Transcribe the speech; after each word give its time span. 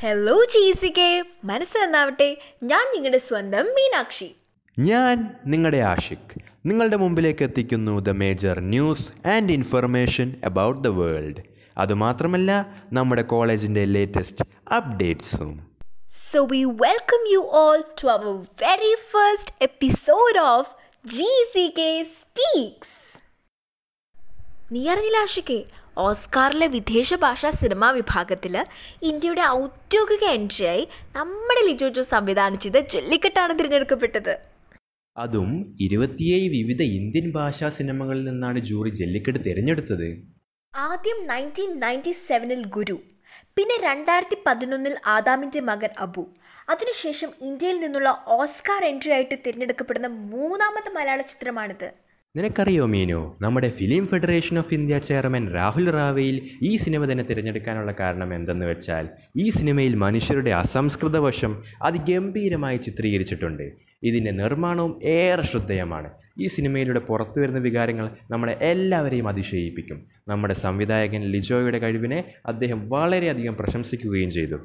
Hello 0.00 0.44
ചീസിക്കെ 0.44 1.08
മനസ്സ് 1.44 1.78
നന്നാവട്ടെ. 1.78 2.28
ഞാൻ 2.62 2.84
നിങ്ങളുടെ 2.94 3.18
സ്വന്തം 3.18 3.66
മീനാക്ഷി. 3.76 4.28
ഞാൻ 4.76 5.16
നിങ്ങളുടെ 5.46 5.80
ആഷിഖ് 5.88 6.36
നിങ്ങളുടെ 6.66 6.96
മുമ്പിലേക്ക് 6.96 7.42
എത്തിക്കുന്നു 7.42 7.94
the 8.00 8.12
major 8.22 8.60
news 8.66 9.06
and 9.26 9.52
information 9.52 10.28
about 10.44 10.80
the 10.80 10.90
world 11.00 11.42
അതുമാത്രമല്ല 11.76 12.50
നമ്മുടെ 12.92 13.22
കോളേജിന്റെ 13.22 13.84
latest 13.86 14.46
അപ്ഡേറ്റ്സും 14.72 15.52
so 16.30 16.40
we 16.44 16.62
welcome 16.84 17.22
you 17.32 17.42
all 17.60 17.80
to 18.02 18.08
our 18.08 18.32
very 18.62 18.94
first 19.12 19.54
episode 19.62 20.40
of 20.46 20.70
G 21.04 21.30
C 21.52 21.66
K 21.78 21.90
speaks 22.16 22.98
നീ 24.72 24.88
അറിഞ്ഞില്ല 24.88 25.20
ആഷിക്കെ 25.22 25.60
ഓസ്കാറിലെ 26.02 26.66
വിദേശ 26.74 27.14
ഭാഷാ 27.24 27.50
സിനിമാ 27.60 27.88
വിഭാഗത്തിൽ 27.96 28.54
ഇന്ത്യയുടെ 29.10 29.44
ഔദ്യോഗിക 29.60 30.24
എൻട്രിയായി 30.38 30.84
നമ്മുടെ 31.16 31.62
ലിജോ 31.68 31.88
ജോ 31.96 32.02
സംവിധാനം 32.12 32.58
ചെയ്ത 32.64 32.78
ജല്ലിക്കെട്ടാണ് 32.92 33.52
തിരഞ്ഞെടുക്കപ്പെട്ടത്. 33.58 34.34
അതും 35.16 35.50
ഇരുപത്തിയേഴ് 35.86 36.48
വിവിധ 36.56 36.82
ഇന്ത്യൻ 36.98 37.26
ഭാഷാ 37.36 37.68
സിനിമകളിൽ 37.78 38.24
നിന്നാണ് 38.30 38.58
ജൂറി 38.68 38.90
ജെല്ലിക്കെട്ട് 39.00 39.40
തിരഞ്ഞെടുത്തത്. 39.46 40.08
ആദ്യം 40.72 41.18
നയന്റീൻ 41.30 41.70
നയന്റി 41.84 42.12
സെവനിൽ 42.26 42.62
ഗുരു 42.76 42.96
പിന്നെ 43.56 43.76
രണ്ടായിരത്തി 43.88 44.36
പതിനൊന്നിൽ 44.46 44.94
ആദാമിന്റെ 45.14 45.60
മകൻ 45.70 45.90
അബു. 46.04 46.24
അതിനുശേഷം 46.72 47.30
ഇന്ത്യയിൽ 47.48 47.78
നിന്നുള്ള 47.84 48.10
ഓസ്കാർ 48.36 48.82
എൻട്രി 48.90 49.10
ആയിട്ട് 49.16 49.36
തിരഞ്ഞെടുക്കപ്പെടുന്ന 49.46 50.08
മൂന്നാമത്തെ 50.32 50.90
മലയാള 50.98 51.20
ചിത്രമാണിത്. 51.32 51.88
നിനക്കറിയോ 52.36 52.86
മീനു 52.86 53.36
നമ്മുടെ 53.42 53.68
Film 53.68 54.06
Federation 54.06 54.58
of 54.58 54.74
India 54.74 54.98
chairman 54.98 55.52
Rahul 55.52 55.90
റാവയിൽ 55.90 56.36
ഈ 56.62 56.76
സിനിമ 56.76 57.12
തന്നെ 57.12 57.24
തിരഞ്ഞെടുക്കാനുള്ള 57.24 57.94
കാരണം 58.00 58.34
എന്തെന്ന് 58.34 58.66
വെച്ചാൽ 58.66 59.08
ഈ 59.36 59.50
സിനിമയിൽ 59.50 59.94
മനുഷ്യരുടെ 59.94 60.50
അസംസ്കൃത 60.50 61.18
വശം 61.18 61.62
അതിഗംഭീരമായി 61.82 62.76
ചിത്രീകരിച്ചിട്ടുണ്ട്. 62.76 63.72
ഇതിന്റെ 64.02 64.30
നിർമ്മാണവും 64.30 65.00
ഏറെ 65.04 65.42
ശ്രദ്ധേയമാണ്. 65.42 66.10
ഈ 66.38 66.46
സിനിമയിലൂടെ 66.46 67.00
പുറത്തു 67.00 67.40
വരുന്ന 67.40 67.58
വികാരങ്ങൾ 67.58 68.10
നമ്മളെ 68.30 68.58
എല്ലാവരെയും 68.60 69.28
അതിശയിപ്പിക്കും. 69.28 70.06
നമ്മുടെ 70.28 70.54
സംവിധായകൻ 70.54 71.22
ലിജോയുടെ 71.22 71.78
കഴിവിനെ 71.78 72.24
അദ്ദേഹം 72.46 72.88
വളരെയധികം 72.88 73.56
പ്രശംസിക്കുകയും 73.56 74.30
ചെയ്തു. 74.30 74.58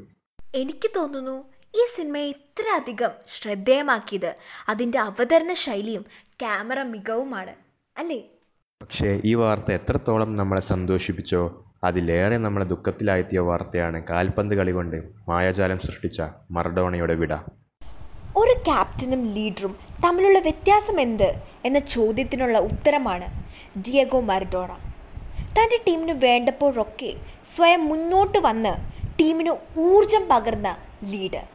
എനിക്ക് 0.55 0.91
തോന്നുന്നു 0.95 1.37
ഈ 1.75 1.85
സിനിമയെ 1.95 2.27
ഇത്രയധികം 2.27 3.09
ശ്രദ്ധേയമാക്കിയത് 3.37 4.35
അതിന്റെ 4.69 4.99
അവതരണ 4.99 5.53
ശൈലിയും 5.53 6.05
ക്യാമറ 6.39 6.83
മികവുമാണ് 6.83 7.53
അല്ലേ? 7.97 8.17
പക്ഷേ 8.81 9.21
ഈ 9.25 9.33
വാർത്ത 9.33 9.71
എത്രത്തോളം 9.71 10.35
നമ്മളെ 10.35 10.61
സന്തോഷിപ്പിച്ചോ 10.61 11.63
അതിലേറെ 11.83 12.37
നമ്മളെ 12.37 12.65
ദുഃഖത്തിലായെത്തിയ 12.65 13.39
വാർത്തയാണ് 13.39 14.03
കാൽപന്ത് 14.09 14.55
കളി 14.55 14.71
കൊണ്ട് 14.71 14.95
മായാജാലം 15.29 15.79
സൃഷ്ടിച്ച 15.79 16.21
മറഡോണയുടെ 16.51 17.15
വിട. 17.15 17.33
ഒരു 18.37 18.53
ക്യാപ്റ്റനും 18.67 19.33
ലീഡറും 19.33 19.75
തമ്മിലുള്ള 20.05 20.39
വ്യത്യാസം 20.39 21.01
എന്ത് 21.01 21.41
എന്ന 21.65 21.79
ചോദ്യത്തിനുള്ള 21.79 22.59
ഉത്തരമാണ് 22.59 23.27
ഡിയഗോ 23.79 24.19
മറഡോണ. 24.19 24.71
തന്റെ 25.57 25.83
ടീമിന് 25.87 26.11
വേണ്ടപ്പോഴൊക്കെ 26.11 27.11
സ്വയം 27.55 27.85
മുന്നോട്ട് 27.85 28.37
വന്ന് 28.37 28.73
ടീമിന് 29.19 29.53
ഊർജം 29.77 30.23
പകർന്ന 30.29 30.77
ലീഡർ 31.03 31.45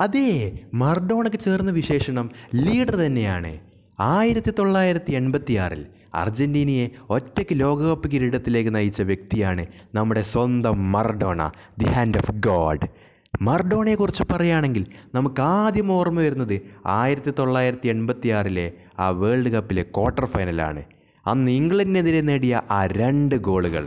അതേ 0.00 0.28
മർഡോണയ്ക്ക് 0.74 1.40
ചേർന്ന 1.40 1.70
വിശേഷണം 1.70 2.30
ലീഡർ 2.54 2.96
തന്നെയാണ്. 2.96 3.69
ആയിരത്തി 4.08 4.52
തൊള്ളായിരത്തി 4.58 5.12
എൺപത്തിയാറിൽ 5.12 5.80
അർജന്റീനയെ 6.14 6.84
ഒറ്റയ്ക്ക് 7.08 7.60
ലോകകപ്പ് 7.60 8.08
കിരീടത്തിലേക്ക് 8.12 8.74
നയിച്ച 8.74 9.00
വ്യക്തിയാണ് 9.02 9.64
നമ്മുടെ 9.94 10.22
സ്വന്തം 10.32 10.92
Maradona 10.94 11.40
the 11.80 11.88
hand 11.94 12.18
of 12.18 12.34
God. 12.46 12.86
മർഡോണയെക്കുറിച്ച് 13.42 14.24
പറയുകയാണെങ്കിൽ 14.30 14.84
നമുക്ക് 15.14 15.42
ആദ്യം 15.42 15.92
ഓർമ്മ 15.92 16.20
വരുന്നത് 16.20 16.56
ആയിരത്തി 16.94 17.32
തൊള്ളായിരത്തി 17.38 17.88
എൺപത്തിയാറിലെ 17.88 18.66
ആ 18.98 19.08
വേൾഡ് 19.20 19.48
കപ്പിലെ 19.48 19.82
ക്വാർട്ടർ 19.96 20.24
ഫൈനലാണ്. 20.24 20.82
അന്ന് 21.26 21.50
ഇംഗ്ലണ്ടിനെതിരെ 21.50 22.20
നേടിയ 22.20 22.62
ആ 22.70 22.86
രണ്ട് 23.00 23.36
ഗോളുകൾ 23.48 23.84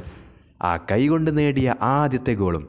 ആ 0.61 0.73
കൈകൊണ്ട് 0.91 1.37
നേടിയ 1.37 1.69
ആദ്യത്തെ 1.95 2.33
ഗോളും 2.33 2.65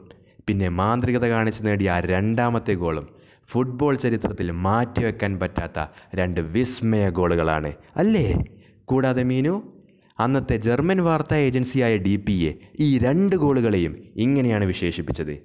പിന്നെ 0.47 0.69
മാന്ത്രികത 0.79 1.25
കാണിച്ച് 1.25 1.61
നേടിയ 1.67 1.89
ആ 1.91 1.99
രണ്ടാമത്തെ 2.13 2.73
ഗോളും 2.73 3.05
ഫുട്ബോൾ 3.49 3.95
ചരിത്രത്തിൽ 3.95 4.51
മാറ്റിവെക്കാൻ 4.51 5.39
പറ്റാത്ത 5.39 5.87
രണ്ട് 6.15 6.41
വിസ്മയ 6.41 7.09
ഗോളുകളാണ്. 7.09 7.73
അല്ലേ? 7.95 8.43
കൂടാതെ 8.85 9.23
മീനു 9.23 9.73
അന്നത്തെ 10.19 10.57
ജർമ്മൻ 10.57 11.03
വാർത്താ 11.03 11.35
ഏജൻസിയായ 11.35 11.97
ഡി 11.97 12.15
പി 12.15 12.31
എ 12.31 12.53
ഈ 12.79 12.97
രണ്ട് 12.97 13.35
ഗോളുകളെയും 13.35 14.03
ഇങ്ങനെയാണ് 14.15 14.65
വിശേഷിപ്പിച്ചത്. 14.65 15.37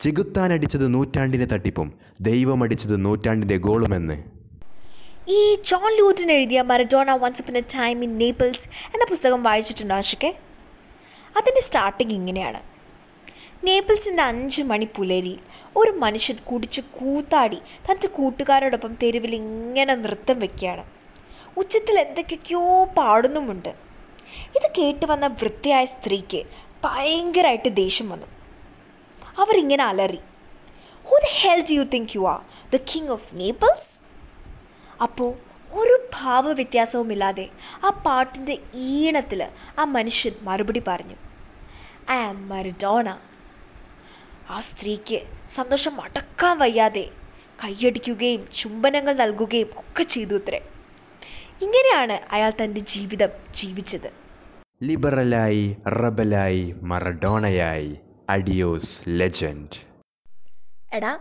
ചികുത്താനടിച്ചത് 0.00 0.94
നൂറ്റാണ്ടിന്റെ 0.94 1.46
തട്ടിപ്പും 1.46 1.92
ദൈവമടിച്ചത് 2.20 3.04
നൂറ്റാണ്ടിന്റെ 3.04 3.56
ഗോളുമെന്ന്. 3.56 4.22
ഈ 5.28 5.54
ജോൺ 5.54 5.98
ലൂട്ടിൻ 5.98 6.32
എഴുതിയ 6.32 6.62
Maradona 6.62 7.10
once 7.10 7.42
upon 7.42 7.56
a 7.56 7.60
time 7.60 8.04
in 8.04 8.18
Naples 8.18 8.66
എന്ന 8.66 9.06
പുസ്തകം 9.10 9.42
വായിച്ചിട്ടുണ്ടോ 9.42 9.94
ആശിക്കെ 9.94 10.34
അതിന്റെ 11.36 11.60
സ്റ്റാർട്ടിങ് 11.60 12.10
ഇങ്ങനെയാണ്. 12.10 12.69
നേപ്പിൾസിന്റെ 13.64 14.22
അഞ്ച് 14.22 14.62
മണി 14.62 14.88
പുലരി. 14.96 15.38
ഒരു 15.76 15.90
മനുഷ്യൻ 15.90 16.36
കുടിച്ച് 16.36 16.80
കൂത്താടി 16.80 17.58
തന്റെ 17.86 18.06
കൂട്ടുകാരോടൊപ്പം 18.06 18.94
തെരുവിൽ 19.02 19.34
ഇങ്ങനെ 19.34 19.94
നൃത്തം 19.94 20.40
വെക്കുകയാണ്. 20.40 20.84
ഉച്ചത്തിൽ 21.56 21.98
എന്തൊക്കെയൊക്കെയോ 21.98 22.84
പാടുന്നുമുണ്ട്. 22.84 23.68
ഇത് 24.56 24.70
കേട്ട് 24.78 25.06
വന്ന 25.06 25.26
വൃത്തിയായ 25.26 25.84
സ്ത്രീക്ക് 25.84 26.42
ഭയങ്കരമായിട്ട് 26.84 27.76
ദേഷ്യം 27.76 28.08
വന്നു. 28.08 28.26
അവരിങ്ങനെ 29.38 29.84
അലറി 29.84 30.20
who 31.06 31.16
the 31.24 31.28
hell 31.40 31.60
do 31.70 31.72
you 31.72 31.82
think 31.82 32.16
you 32.16 32.22
are 32.28 32.40
the 32.74 32.76
king 32.90 33.08
of 33.08 33.28
Naples 33.34 33.88
അപ്പോൾ 35.02 35.30
ഒരു 35.72 35.96
ഭാവവ്യത്യാസവുമില്ലാതെ 36.14 37.48
ആ 37.84 37.90
പാട്ടിന്റെ 38.06 38.58
ഈണത്തിൽ 38.74 39.42
ആ 39.78 39.84
മനുഷ്യൻ 39.84 40.34
മറുപടി 40.42 40.82
പറഞ്ഞു 40.88 41.16
ഐ 42.10 42.16
ആം 42.16 42.48
മരഡോണ 42.48 43.08
ആ 44.50 44.60
സ്ത്രീക്ക് 44.60 45.18
സന്തോഷം 45.48 46.00
അടക്കാൻ 46.00 46.58
വയ്യാതെ 46.58 47.10
കൈയടിക്കുകയും 47.64 48.48
ചുംബനങ്ങൾ 48.54 49.14
നൽകുകയും 49.14 49.70
ഒക്കെ 49.76 50.02
ചെയ്തു 50.02 50.34
അത്രേ 50.34 50.60
ഇങ്ങനെയാണ് 51.62 52.16
അയാൾ 52.32 52.52
തന്റെ 52.62 52.80
ജീവിതം 52.80 53.30
ജീവിച്ചത്. 53.54 54.10
ലിബറലായി 54.82 55.76
റബലായി 55.88 56.74
മറഡോണയായി 56.82 57.90
അഡിയോസ് 58.28 59.00
ലെജൻഡ് 59.08 59.89
എടാ 60.92 61.18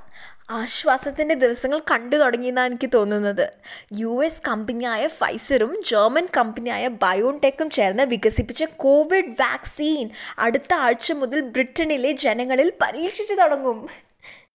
ആശ്വാസത്തിന്റെ 0.50 1.36
ദിവസങ്ങൾ 1.36 1.80
കണ്ടു 1.92 2.16
തുടങ്ങിയെന്നാണ് 2.16 2.70
എനിക്ക് 2.70 2.90
തോന്നുന്നത്. 2.94 3.54
യു 3.94 4.26
എസ് 4.26 4.42
കമ്പനിയായ 4.48 5.08
ഫൈസറും 5.08 5.82
ജർമ്മൻ 5.86 6.28
കമ്പനിയായ 6.38 6.88
ബയോൺടെക്കും 6.88 7.70
ചേർന്ന് 7.70 8.04
വികസിപ്പിച്ച 8.04 8.64
കോവിഡ് 8.78 9.42
വാക്സിൻ 9.42 10.10
അടുത്ത 10.40 10.74
ആഴ്ച 10.74 11.12
മുതൽ 11.12 11.42
ബ്രിട്ടനിലെ 11.42 12.12
ജനങ്ങളിൽ 12.12 12.74
പരീക്ഷിച്ചു 12.82 13.34
തുടങ്ങും. 13.34 13.88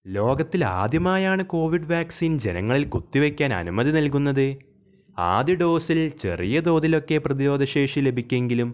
ലോകത്തിൽ 0.06 0.64
ആദ്യമായാണ് 0.64 1.46
കോവിഡ് 1.46 1.92
വാക്സിൻ 1.92 2.38
ജനങ്ങളിൽ 2.38 2.84
കുത്തിവെക്കാൻ 2.84 3.54
അനുമതി 3.54 3.90
നൽകുന്നത്. 3.90 4.46
ആദ്യ 5.18 5.54
ഡോസിൽ 5.54 6.08
ചെറിയ 6.22 6.60
തോതിലൊക്കെ 6.60 7.18
പ്രതിരോധശേഷി 7.18 8.00
ലഭിക്കെങ്കിലും 8.00 8.70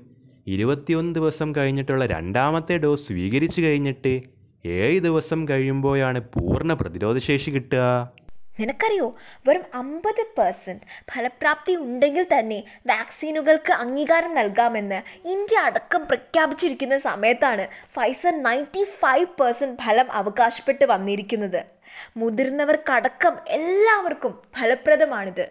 ഇരുപത്തിയൊന്ന് 0.47 1.15
ദിവസം 1.15 1.55
കഴിഞ്ഞിട്ടുള്ള 1.57 2.07
രണ്ടാമത്തെ 2.07 2.77
ഡോസ് 2.77 3.07
സ്വീകരിച്ചു 3.07 3.61
കഴിഞ്ഞിട്ട് 3.61 4.40
ഏഴ് 4.65 5.01
ദിവസം 5.01 5.49
കഴിയുമ്പോഴാണ് 5.49 6.21
പൂർണ 6.21 6.73
പ്രതിരോധശേഷി 6.73 7.51
കിട്ടുക. 7.51 8.13
നിനക്കറിയോ 8.61 9.17
വെറും 9.49 9.63
അമ്പത് 9.75 10.23
പെർസെന്റ് 10.39 10.83
ഫലപ്രാപ്തി 11.13 11.75
ഉണ്ടെങ്കിൽ 11.75 12.27
തന്നെ 12.33 12.65
വാക്സിനുകൾക്ക് 12.87 13.73
അംഗീകാരം 13.73 14.35
നൽകാമെന്ന് 14.35 15.29
ഇന്ത്യ 15.29 15.59
അടക്കം 15.59 16.07
പ്രഖ്യാപിച്ചിരിക്കുന്ന 16.07 16.99
സമയത്താണ് 16.99 17.69
ഫൈസർ 17.97 18.43
നയന്റി 18.43 18.85
ഫൈവ് 18.85 19.27
പെർസെന്റ് 19.41 19.83
ഫലം 19.83 20.13
അവകാശപ്പെട്ട് 20.13 20.85
വന്നിരിക്കുന്നത്. 20.85 21.61
മുതിർന്നവർക്കടക്കം 22.17 23.37
എല്ലാവർക്കും 23.49 24.35
ഫലപ്രദമാണിത്. 24.61 25.47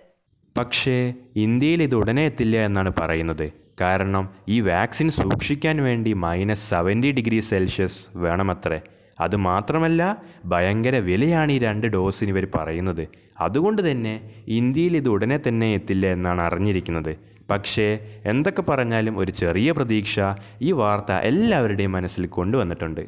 പക്ഷേ 0.57 1.13
ഇന്ത്യയിൽ 1.35 1.83
ഇത് 1.83 1.95
ഉടനെ 1.95 2.25
എത്തില്ല 2.25 2.57
എന്നാണ് 2.57 2.93
പറയുന്നത്. 2.99 3.53
കാരണം 3.81 4.35
ഈ 4.49 4.59
വാക്സിൻ 4.61 5.09
സൂക്ഷിക്കാൻ 5.09 5.83
വേണ്ടി 5.83 6.13
മൈനസ് 6.13 6.69
സെവന്റി 6.69 7.11
ഡിഗ്രി 7.11 7.39
സെൽഷ്യസ് 7.39 8.01
വേണമത്രേ. 8.15 8.79
അതുമാത്രമല്ല 9.21 10.01
ഭയങ്കര 10.45 10.95
വിലയാണ് 10.95 11.51
ഈ 11.51 11.59
രണ്ട് 11.59 11.87
ഡോസിന് 11.87 12.29
ഇവർ 12.29 12.47
പറയുന്നത്. 12.55 13.03
അതുകൊണ്ട് 13.39 13.91
തന്നെ 13.91 14.13
ഇന്ത്യയിൽ 14.47 14.97
ഇത് 14.97 15.09
ഉടനെ 15.09 15.39
തന്നെ 15.47 15.73
എത്തില്ല 15.73 16.07
എന്നാണ് 16.07 16.41
അറിഞ്ഞിരിക്കുന്നത്. 16.41 17.13
പക്ഷേ 17.51 17.85
എന്തൊക്കെ 18.25 18.61
പറഞ്ഞാലും 18.61 19.17
ഒരു 19.17 19.31
ചെറിയ 19.31 19.71
പ്രതീക്ഷ 19.71 20.19
ഈ 20.61 20.71
വാർത്ത 20.71 21.11
എല്ലാവരുടെയും 21.11 21.91
മനസ്സിൽ 21.91 22.25
കൊണ്ടുവന്നിട്ടുണ്ട്. 22.27 23.01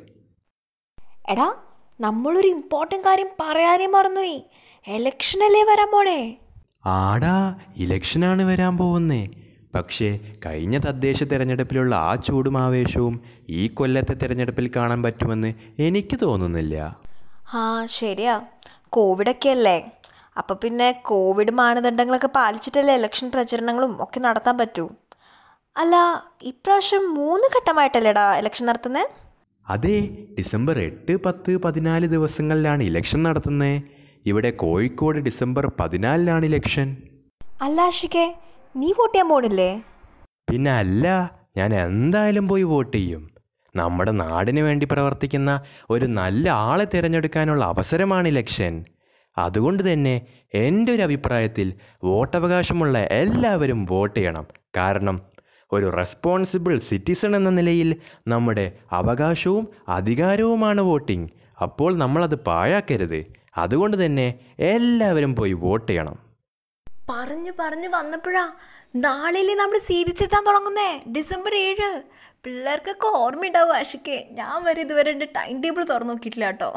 എടാ 1.30 1.54
നമ്മളൊരു 2.02 2.48
ഇമ്പോർട്ടന്റ് 2.48 3.04
കാര്യം 3.04 3.28
പറയാനേ 3.42 3.88
മറന്നുപോയി. 3.88 4.40
എലക്ഷനല്ലേ 4.88 5.64
വരാൻ 5.64 5.90
പോണേ? 5.92 6.38
ആടാ 6.86 7.56
ഇലക്ഷനാണ് 7.78 8.44
വരാൻ 8.44 8.78
പോകുന്നേ. 8.78 9.30
പക്ഷേ 9.76 10.08
കഴിഞ്ഞ 10.46 10.78
തദ്ദേശ 10.78 11.24
തെരഞ്ഞെടുപ്പിലുള്ള 11.24 11.96
ആ 11.96 12.16
ചൂടും 12.16 12.58
ആവേശവും 12.58 13.16
ഈ 13.50 13.68
കൊല്ലത്തെ 13.68 14.14
തെരഞ്ഞെടുപ്പിൽ 14.14 14.72
കാണാൻ 14.76 15.04
പറ്റുമെന്ന് 15.04 15.52
എനിക്ക് 15.80 16.20
തോന്നുന്നില്ല. 16.22 16.76
ആ 17.54 17.64
ശരിയാ. 17.86 18.36
കോവിഡൊക്കെ 18.90 19.50
അല്ലേ 19.50 19.78
അപ്പോൾ 20.38 20.54
പിന്നെ 20.54 20.92
കോവിഡ് 21.02 21.52
മാനദണ്ഡങ്ങളൊക്കെ 21.52 22.28
പാലിച്ചിട്ടല്ലേ 22.36 22.96
ഇലക്ഷൻ 22.96 23.30
പ്രചരണങ്ങളും 23.30 24.04
ഒക്കെ 24.04 24.20
നടത്താൻ 24.20 24.58
പറ്റൂ? 24.58 24.86
അല്ല 25.76 25.96
ഇപ്രാവശ്യം 26.44 27.14
മൂന്ന് 27.14 27.48
ഘട്ടമായിട്ടല്ലേടാ 27.58 28.38
ഇലക്ഷൻ 28.38 28.66
നടത്തുന്നത് 28.66 29.10
അതെ 29.68 29.98
ഡിസംബർ 30.40 30.80
എട്ട് 30.80 31.14
പത്ത് 31.26 31.58
പതിനാല് 31.58 32.06
ദിവസങ്ങളിലാണ് 32.08 32.84
ഇലക്ഷൻ 32.84 33.24
നടത്തുന്നത് 33.24 33.76
ഇവിടെ 34.26 34.50
കോഴിക്കോട് 34.62 35.20
ഡിസംബർ 35.20 35.66
പതിനാലിനാണ് 35.80 36.46
ഇലക്ഷൻ 36.46 36.88
അല്ല 37.62 37.82
ആഷിക്കെ 37.82 38.26
നീ 38.76 38.92
വോട്ട് 38.92 39.14
ചെയ്യാൻ 39.14 39.30
പോണില്ലേ? 39.30 39.82
പിന്നെ 40.50 40.72
അല്ല 40.72 41.06
ഞാൻ 41.58 41.76
എന്തായാലും 41.76 42.48
പോയി 42.48 42.64
വോട്ട് 42.64 42.98
ചെയ്യും. 42.98 43.32
നമ്മുടെ 43.76 44.12
നാടിന് 44.12 44.60
വേണ്ടി 44.60 44.88
പ്രവർത്തിക്കുന്ന 44.92 45.62
ഒരു 45.90 46.06
നല്ല 46.06 46.50
ആളെ 46.50 46.86
തിരഞ്ഞെടുക്കാനുള്ള 46.94 47.66
അവസരമാണ് 47.66 48.28
ഇലക്ഷൻ. 48.28 48.86
അതുകൊണ്ട് 49.38 49.94
തന്നെ 49.94 50.22
എന്റെ 50.54 50.96
ഒരു 50.96 51.02
അഭിപ്രായത്തിൽ 51.02 51.74
വോട്ടവകാശമുള്ള 52.04 52.98
എല്ലാവരും 53.00 53.86
വോട്ട് 53.86 54.20
ചെയ്യണം. 54.20 54.48
കാരണം 54.78 55.22
ഒരു 55.74 55.90
റെസ്പോൺസിബിൾ 55.90 56.80
സിറ്റിസൺ 56.80 57.36
എന്ന 57.36 57.50
നിലയിൽ 57.50 57.96
നമ്മുടെ 58.28 58.72
അവകാശവും 58.92 59.68
അധികാരവുമാണ് 59.90 60.82
വോട്ടിംഗ്. 60.82 61.30
അപ്പോൾ 61.62 61.98
നമ്മളത് 61.98 62.36
പാഴാക്കരുത്. 62.36 63.34
അതുകൊണ്ട് 63.58 64.06
തന്നെ 64.06 64.40
എല്ലാവരും 64.60 65.36
പോയി 65.36 65.54
വോട്ട് 65.54 65.92
ചെയ്യണം. 65.92 66.31
പറഞ്ഞു 67.10 67.52
പറഞ്ഞു 67.60 67.88
വന്നപ്പോഴാ 67.88 68.52
നാളെയല്ലേ 68.96 69.56
നമ്മൾ 69.56 69.80
സീരീസ് 69.80 70.24
എത്താൻ 70.24 70.46
തുടങ്ങുന്നേ. 70.46 71.02
ഡിസംബർ 71.12 71.56
ഏഴ്. 71.56 72.02
പിള്ളേർക്കൊക്കെ 72.46 73.08
ഓർമ്മയുണ്ടാവും 73.08 73.76
ആഷിക്കെ. 73.76 74.28
ഞാൻ 74.32 74.64
വരെ 74.64 74.82
ഇതുവരെ 74.82 75.12
എന്റെ 75.12 75.28
ടൈം 75.36 75.62
ടേബിൾ 75.62 75.84
തുറന്നു 75.84 76.14
നോക്കിയിട്ടില്ല 76.14 76.46
കേട്ടോ. 76.46 76.74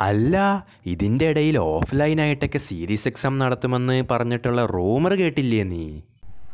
അല്ല 0.00 0.66
ഇതിന്റെ 0.86 1.28
ഇടയിൽ 1.28 1.58
ഓഫ്ലൈൻ 1.58 2.20
ആയിട്ടൊക്കെ 2.20 2.58
സീരീസ് 2.58 3.08
എക്സാം 3.08 3.38
നടത്തുമെന്ന് 3.38 4.04
പറഞ്ഞിട്ടുള്ള 4.10 4.66
റൂമർ 4.66 5.14
കേട്ടില്ലേ 5.14 5.62
നീ? 5.62 6.00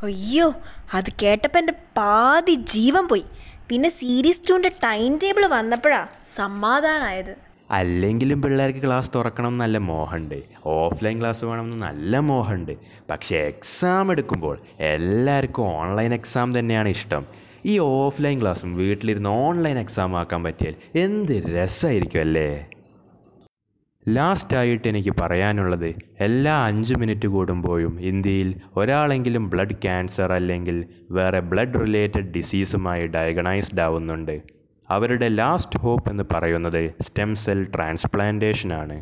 അയ്യോ 0.02 0.54
അത് 0.94 1.10
കേട്ടപ്പോൾ 1.22 1.58
എന്റെ 1.58 1.72
പാതി 1.72 2.54
ജീവൻ 2.54 3.08
പോയി. 3.08 3.24
പിന്നെ 3.68 3.88
സീരീസ് 3.88 4.50
ടൂന്റെ 4.50 4.68
ടൈം 4.68 5.18
ടേബിൾ 5.18 5.46
വന്നപ്പോഴാ 5.46 6.06
സമാധാനമായത് 6.36 7.51
അല്ലെങ്കിലും 7.72 8.42
പിള്ളേർക്ക് 8.42 8.86
ക്ലാസ് 8.86 9.10
തുറക്കണം 9.14 9.58
നല്ല 9.58 9.78
മോഹമുണ്ട് 9.78 10.42
ഓഫ്ലൈൻ 10.64 11.20
ക്ലാസ് 11.20 11.44
വേണമെന്ന് 11.44 11.82
നല്ല 11.82 12.18
മോഹമുണ്ട് 12.18 12.72
പക്ഷേ 13.10 13.36
എക്സാം 13.36 14.12
എടുക്കുമ്പോൾ 14.12 14.58
എല്ലാവർക്കും 14.80 15.66
ഓൺലൈൻ 15.66 16.14
എക്സാം 16.14 16.58
തന്നെയാണ് 16.58 16.88
ഇഷ്ടം. 16.88 17.24
ഈ 17.66 17.78
ഓഫ്ലൈൻ 17.78 18.40
ക്ലാസ്സും 18.40 18.76
വീട്ടിലിരുന്ന് 18.76 19.28
ഓൺലൈൻ 19.28 19.78
എക്സാം 19.78 20.16
ആക്കാൻ 20.16 20.42
പറ്റിയാൽ 20.42 20.74
എന്ത് 20.98 21.32
രസമായിരിക്കും 21.32 22.20
അല്ലേ? 22.20 22.66
ലാസ്റ്റായിട്ട് 24.08 24.88
എനിക്ക് 24.88 25.12
പറയാനുള്ളത് 25.20 25.94
എല്ലാ 26.20 26.66
അഞ്ച് 26.66 26.94
മിനിറ്റ് 26.94 27.28
കൂടുമ്പോഴും 27.28 28.00
ഇന്ത്യയിൽ 28.00 28.54
ഒരാളെങ്കിലും 28.76 29.50
ബ്ലഡ് 29.50 29.76
ക്യാൻസർ 29.82 30.32
അല്ലെങ്കിൽ 30.32 30.84
വേറെ 31.10 31.40
ബ്ലഡ് 31.40 31.80
റിലേറ്റഡ് 31.80 32.32
ഡിസീസുമായി 32.32 33.06
ഡയഗണൈസ്ഡ് 33.06 33.80
ആവുന്നുണ്ട്. 33.80 34.61
അവരുടെ 34.92 35.28
ലാസ്റ്റ് 35.38 35.80
ഹോപ്പ് 35.84 36.10
എന്ന് 36.10 36.24
പറയുന്നത് 36.32 36.82
സ്റ്റെം 37.06 37.32
സെൽ 37.36 37.62
ട്രാൻസ്പ്ലാന്റേഷനാണ് 37.74 38.96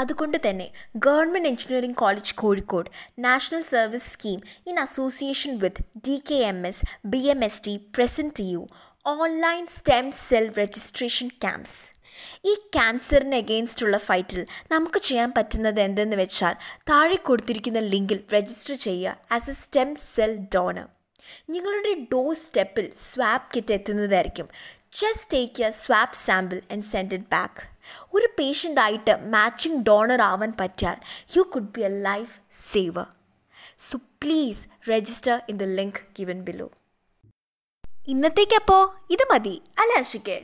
അതുകൊണ്ട് 0.00 0.38
തന്നെ 0.46 0.66
government 1.06 1.48
engineering 1.48 1.96
college 1.96 2.34
Kozhikode 2.34 2.90
national 3.18 3.62
service 3.70 4.10
scheme 4.12 4.40
in 4.70 4.76
association 4.84 5.54
with 5.64 5.84
D 6.06 6.16
K 6.30 6.38
M 6.50 6.60
S 6.66 6.84
B 7.06 7.22
M 7.34 7.40
S 7.44 7.62
T 7.64 7.74
present 7.96 8.46
you 8.52 8.60
online 9.06 9.64
stem 9.76 10.06
cell 10.20 10.46
registration 10.60 11.28
camps 11.44 11.80
ഈ 12.50 12.54
ക്യാൻസറിന് 12.76 13.36
against 13.36 13.84
ഉള്ള 13.86 13.98
ഫൈറ്റിൽ 14.08 14.42
നമുക്ക് 14.70 15.00
ചെയ്യാൻ 15.00 15.30
പറ്റുന്നത് 15.36 15.80
എന്തെന്ന് 15.80 16.16
വെച്ചാൽ 16.16 16.54
താഴെ 16.90 17.18
കൊടുത്തിരിക്കുന്ന 17.28 17.82
ലിങ്കിൽ 17.92 18.20
രജിസ്റ്റർ 18.34 18.76
ചെയ്യുക 18.86 19.16
as 19.32 19.50
a 19.50 19.56
stem 19.62 19.90
cell 20.06 20.34
donor 20.54 20.88
നിങ്ങളുടെ 21.50 21.92
ഡോ 22.12 22.22
സ്റ്റെപ്പിൽ 22.40 22.86
swab 23.08 23.50
kit 23.54 23.72
എത്തുന്നതായിരിക്കും. 23.72 24.46
Just 24.92 25.30
take 25.32 25.62
a 25.62 25.70
swab 25.70 26.18
sample 26.26 26.58
and 26.72 26.84
send 26.84 27.14
it 27.14 27.30
back 27.30 27.60
ഒരു 28.14 28.28
പേഷ്യന്റ് 28.38 28.80
ആയിട്ട് 28.80 29.14
മാച്ചിങ് 29.34 29.80
ഡോണർ 29.82 30.20
ആവാൻ 30.22 30.52
പറ്റിയാൽ 30.60 30.96
you 31.36 31.42
could 31.54 31.72
be 31.76 31.80
a 31.80 31.92
life 32.08 32.32
saver 32.72 33.06
so 33.88 33.96
please 34.22 34.62
register 34.90 35.36
in 35.48 35.56
the 35.56 35.62
link 35.62 36.00
given 36.18 36.40
below 36.44 36.68
ഇന്നത്തേക്കപ്പോ 38.08 38.78
ഇത് 39.10 39.24
മതി. 39.32 39.62
അല്ല 39.80 39.92
അഷിക്കെ 39.98 40.38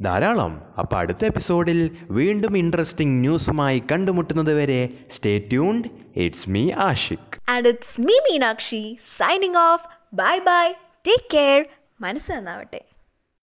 ധാരാളം. 0.00 0.52
അപ്പോൾ 0.78 0.96
അടുത്ത 0.96 1.22
എപ്പിസോഡിൽ 1.24 1.80
വീണ്ടും 2.10 2.54
ഇൻട്രസ്റ്റിംഗ് 2.56 3.16
ന്യൂസുമായി 3.24 3.80
കണ്ടുമുട്ടുന്നത് 3.90 4.52
വരെ 4.60 4.80
stay 5.16 5.38
tuned 5.50 5.90
it's 6.24 6.48
me 6.50 6.64
Ashiq 6.88 7.38
and 7.48 7.68
it's 7.68 8.00
me 8.00 8.16
Meenakshi 8.28 8.82
signing 9.18 9.60
off 9.68 9.84
bye 10.14 10.34
bye 10.50 10.64
take 11.08 11.28
care 11.36 11.60
മനസ്സ് 12.00 12.32
നന്നാവട്ടെ. 12.32 12.80